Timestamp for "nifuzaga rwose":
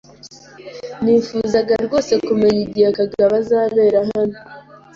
1.03-2.13